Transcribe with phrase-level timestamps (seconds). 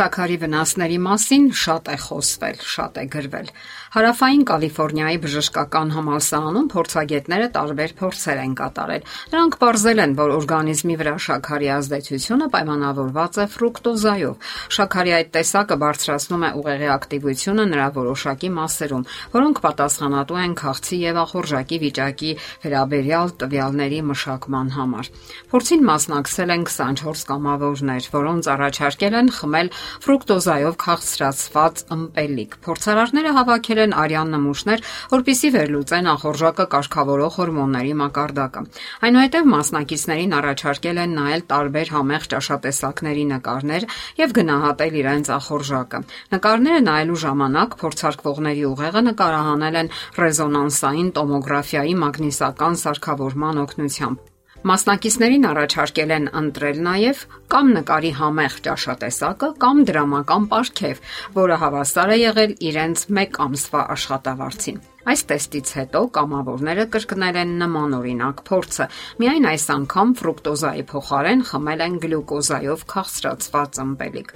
[0.00, 3.48] Շաքարի վնասների մասին շատ է խոսվել, շատ է գրվել։
[3.90, 9.04] Հարավային Կալիֆոռնիայի բժշկական համալսարանում փորձագետները տարբեր փորձեր են կատարել։
[9.34, 14.48] Նրանք ողրզել են, որ օրգանիզմի վրա շաքարի ազդեցությունը պայմանավորված է ֆրուկտոզայով։
[14.80, 19.04] Շաքարի այդ տեսակը բարձրացնում է ուղեղի ակտիվությունը նրա որոշակի մասերում,
[19.36, 22.32] որոնք պատասխանատու են քաղցի եւ ախորժակի վիճակի
[22.64, 25.12] վերաբերյալ տվյալների մշակման համար։
[25.50, 33.94] Փորձին մասնակցել են 24 կամավորներ, որոնց առաջարկել են խմել ֆրուկտոզայով քաղցրացված ըմպելիք։ Փորձարարները հավաքել են
[34.00, 38.64] արյան նմուշներ, որpիսի վերլուծեն ախորժակը կարգավորող հորմոնների մակարդակը։
[39.10, 43.88] Այնուհետև մասնակիցներին առաջարկել են նայել տարբեր համեղ ճաշատեսակների նկարներ
[44.20, 46.02] եւ գնահատել իրենց ախորժակը։
[46.36, 54.29] Նկարները նայելու ժամանակ փորձարկվողների ուղեղը նկարահանել են ռեզոնանսային տոմոգրաֆիայի մագնիսական սարքավորման օգնությամբ։
[54.68, 57.22] Մասնակիցներին առաջարկել են ընտրել նաև
[57.54, 61.02] կամ նկարի համեղ ճաշատեսակը կամ դրամական պարգև,
[61.40, 68.40] որը հավասար է եղել իրենց 1 ամսվա աշխատավարձին։ Այս տեստից հետո կամավորները կրկնել են նմանօրինակ
[68.48, 68.86] փորձը։
[69.22, 74.34] Միայն այս անգամ ֆրուկտոզայի փոխարեն խմել են գլյուկոզայով քաղցրացված ըմպելիք։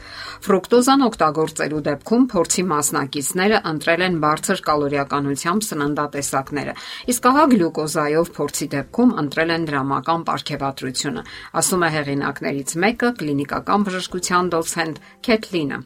[0.48, 6.76] Ֆրուկտոզան օգտագործելու դեպքում փորձի մասնակիցները ընտրել են բարձր կալորիականությամբ սննդատեսակները,
[7.14, 11.22] իսկ ահա գլյուկոզայով փորձի դեպքում ընտրել են դրամական ապարքեվատրությունը,
[11.60, 15.78] ասում է հեղինակներից մեկը կլինիկական բժշկության դոցենտ Քեթլինը։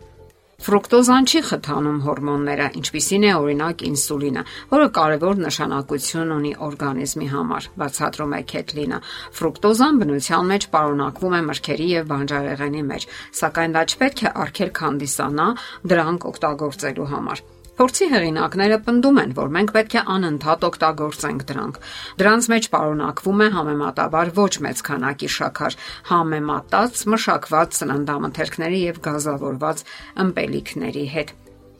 [0.58, 4.42] Ֆրուկտոզան չի խթանում հորմոնները, ինչպիսին է օրինակ ինսուլինը,
[4.72, 8.98] որը կարևոր նշանակություն ունի օրգանիզմի համար, բացատրում է Քեթլինը։
[9.38, 13.06] Ֆրուկտոզան բնության մեջ պարունակվում է մրգերի եւ բանջարեղենի մեջ,
[13.42, 15.46] սակայն դա չպետք է արգելք հանդիսանա
[15.94, 17.46] դրանք օգտագործելու համար։
[17.78, 21.76] Փորձի հեղինակները պնդում են, որ մենք պետք է անընդհատ օգտագործենք դրանք։
[22.18, 25.76] Դրանց մեջ պարունակվում է համեմատաբար ոչ մեծ քանակի շաքար,
[26.08, 29.84] համեմատած մշակված սննդամթերքների եւ գազավորված
[30.24, 31.30] ըմպելիքների հետ։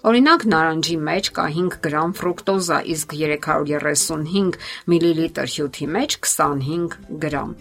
[0.07, 4.61] Օրինակ նարանջի մեջ կա 5 գրամ ֆրուկտոզա, իսկ 335
[4.95, 5.11] մլ
[5.57, 7.59] հյութի մեջ 25 գրամ։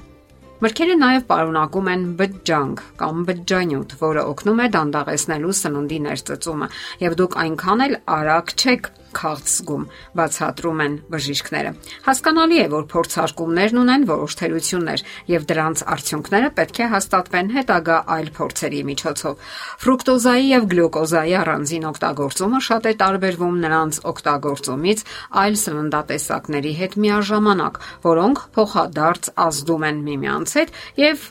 [0.58, 6.68] Մրգերը նաև պարունակում են բջջանք կամ բջջանյութ, որը օգնում է դանդաղեցնելու սննդի ներծծումը,
[7.04, 9.84] եւ դուք այնքան էլ արագ չեք քաղց զգում,
[10.18, 11.72] բացատրում են բժիշկները։
[12.08, 18.30] Հասկանալի է, որ փորձարկումներն ունեն որոշ թերություններ եւ դրանց արդյունքները պետք է հաստատվեն հետագա այլ
[18.38, 19.48] փորձերի միջոցով։
[19.84, 25.06] Ֆրուկտոզայի եւ գլյուկոզայի առանձին օգտագործումը շատ է տարբերվում նրանց օգտագործումից
[25.44, 31.28] այլ սննդատեսակների հետ միաժամանակ, որոնք փոխադարձ ազդում են միմյանց հետ եւ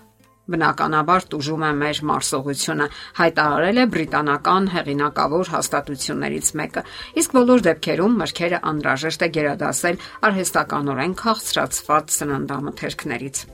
[0.53, 2.87] բնականաբար տուժում է մեր մարսողությունը,
[3.19, 6.85] հայտարարել է բրիտանական հեղինակավոր հաստատություններից մեկը։
[7.23, 13.45] Իսկ բոլոր դեպքերում մրգերը անհրաժեշտ է գերադասել արհեստականորեն քաղցրացված սննդամթերքներից։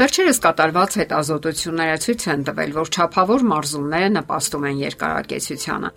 [0.00, 5.90] Վերջերս կատարված հետազոտությունները ցույց են տվել, որ ճափավոր մարզումները նպաստում են երկարակեցությանը։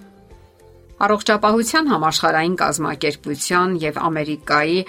[1.04, 4.80] Առողջապահության համաշխարհային կազմակերպության եւ Ամերիկայի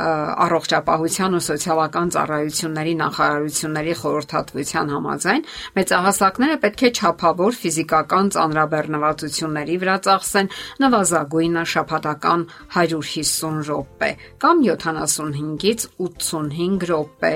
[0.00, 5.46] առողջապահության ու սոցիալական ծառայությունների նախարարությունների խորհրդատվության համաձայն
[5.78, 10.52] մեծահասակները պետք է ճափավոր ֆիզիկական ծանրաբեռնվածությունների վրա ծախսեն
[10.84, 12.46] նվազագույնը շաբաթական
[12.78, 14.10] 150 րոպե
[14.46, 17.34] կամ 75-ից 85 րոպե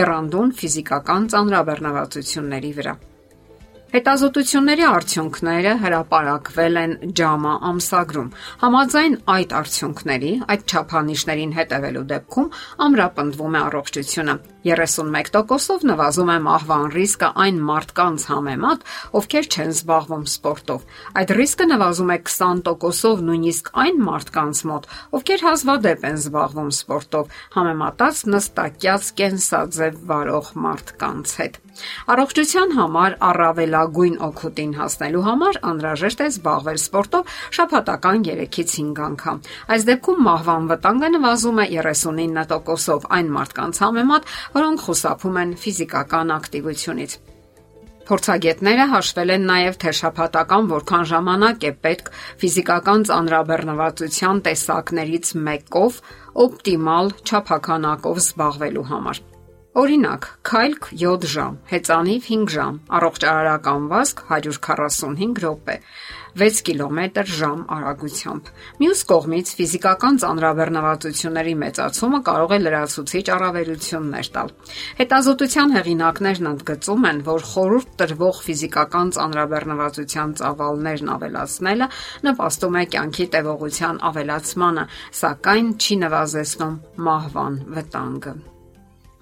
[0.00, 2.96] երանդուն ֆիզիկական ծանրաբեռնվածությունների վրա։
[3.86, 8.30] Հետազոտությունների արդյունքները հրապարակվել են JAMA ամսագրում։
[8.62, 12.48] Համաձայն այդ արդյունքների, այդ չափանիշներին հետևելու դեպքում
[12.86, 14.34] ամրապնդվում է առողջությունը։
[14.66, 18.82] 31%-ով նվազում է մահվան ռիսկը այն մարդկանց համեմատ,
[19.20, 20.80] ովքեր չեն զբաղվում սպորտով։
[21.22, 28.26] Այդ ռիսկը նվազում է 20%-ով նույնիսկ այն մարդկանց մոտ, ովքեր հազվադեպ են զբաղվում սպորտով, համեմատած
[28.34, 31.65] նստակյաց կենսաձև վարող մարդկանց հետ։
[32.12, 39.40] Առողջության համար առավելագույն օգուտին հասնելու համար անհրաժեշտ է զբաղվել սպորտով շաբաթական 3-ից 5 անգամ։
[39.76, 47.18] Այս դեպքում մահվան վտանգը նվազում է 39%-ով այն մարդկանց համեմատ, որոնք խուսափում են ֆիզիկական ակտիվությունից։
[48.06, 52.10] Փորձագետները հաշվել են նաև թե շաբաթական որքան ժամանակ է պետք
[52.42, 56.02] ֆիզիկական ծանրաբեռնվածության տեսակներից մեկով
[56.46, 59.26] օպտիմալ չափականակով զբաղվելու համար։
[59.76, 65.74] Օրինակ, քայլք 7 ժամ, հեծանիվ 5 ժամ, առողջարարական վազք 145 րոպե,
[66.40, 68.48] 6 կիլոմետր ժամ արագությամբ։
[68.80, 74.56] Մյուս կողմից ֆիզիկական ծանրաբեռնվածությունների մեծացումը կարող է լրացուցիչ առավելություններ տալ։
[75.02, 81.92] Հետազոտության հեղինակներն ընդգծում են, որ խորուրդ տրվող ֆիզիկական ծանրաբեռնվածության ծավալներն ավելացնելը
[82.32, 84.90] նպաստում է կյանքի տևողության ավելացմանը,
[85.20, 86.76] սակայն չի նվազեցնում
[87.12, 88.38] մահվան վտանգը։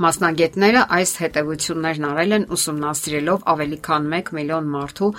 [0.02, 5.10] Մասնագետները այս հետևություններն արել են ուսումնասիրելով ավելի քան 1 միլիոն մարդու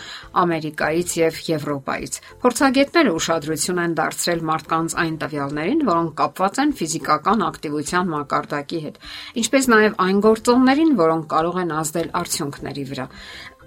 [0.42, 8.12] Ամերիկայից եւ Եվրոպայից։ Փորձագետները ուշադրություն են դարձրել մարդկանց այն տվյալներին, որոնք կապված են ֆիզիկական ակտիվության
[8.16, 8.98] մակարդակի հետ,
[9.39, 13.06] ինչպես նաեւ այն գործոններին, որոնք կարող են ազդել արդյունքների վրա։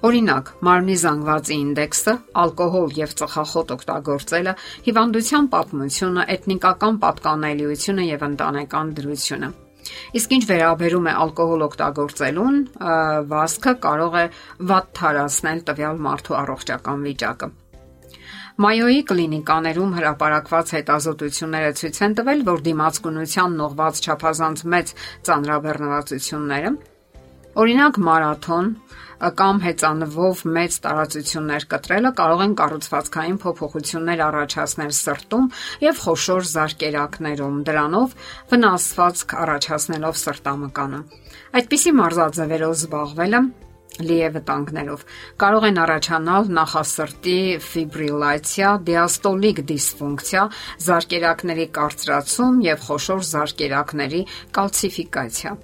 [0.09, 4.55] Օրինակ, մարմնի զանգվածի ինդեքսը, ալկոհոլ եւ ծխախոտ օգտագործելը,
[4.87, 9.51] հիվանդության պատմությունը, էթնիկական պատկանելիությունը եւ ընտանեկան դրությունը։
[10.19, 12.59] Իսկ ինչ վերաբերում է ալկոհոլ օգտագործելուն,
[13.33, 14.27] վասկը կարող է
[14.73, 17.51] վատ թարացնել տվյալ մարդու առողջական վիճակը։
[18.59, 24.95] Մայոյի կլինիկաներում հրապարակված հետազոտությունները ցույց են տվել, որ դիմացկունության նողված չափազանց մեծ
[25.29, 26.73] ծանրաբեռնվածությունները,
[27.59, 28.69] օրինակ մարաթոն,
[29.19, 35.49] կամ հեծանվով մեծ տարածություններ կտրելը կարող են կառուցվածքային փոփոխություններ առաջացնել սրտում
[35.83, 38.15] եւ խոշոր զարկերակներում, դրանով
[38.53, 41.01] վնասվածք առաջացնելով սրտամկանը։
[41.59, 43.43] Այդպիսի մարզաձևերով զբաղվելը
[43.99, 45.05] լի է վտանգներով։
[45.43, 50.45] Կարող են առաջանալ նախասրտի ֆիբրիլյացիա, դիաստոլիկ դիսֆունկցիա,
[50.87, 54.23] զարկերակների կարծրացում եւ խոշոր զարկերակների
[54.61, 55.59] կալցիֆիկացիա։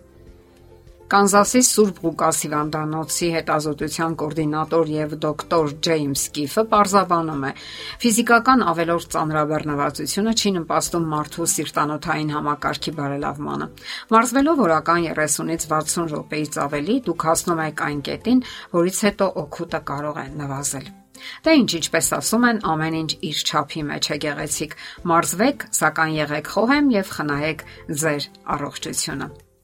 [1.05, 7.51] Կանզասի Սուրբ Ղուկաս Հիվանդանոցի հետազոտության կոորդինատոր եւ դոկտոր Ջեյմս Կիֆը պարզաբանում է.
[8.05, 13.71] ֆիզիկական ավելորդ ծանրաբեռնվածությունը չի նպաստում մարդու սիրտանոթային համակարգի բարելավմանը։
[14.17, 18.45] Մարզվելով օրական 30-ից 60 րոպեից ավելի դուք հասնում եք այն կետին,
[18.81, 20.93] որից հետո օգուտը կարող է նվազել։
[21.45, 24.77] Դե ինչ, ինչպես ասում են, ամեն ինչ իր չափի մեջ է գեղեցիկ։
[25.13, 27.67] Մարզվեք, սակայն եղեք խոհեմ եւ խնայեք
[28.05, 29.35] ձեր առողջությունը։